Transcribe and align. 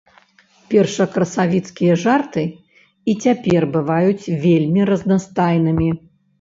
Першакрасавіцкія 0.69 1.99
жарты 2.05 2.43
і 2.51 3.11
цяпер 3.27 3.69
бываюць 3.79 4.29
вельмі 4.49 4.81
разнастайнымі. 4.95 5.89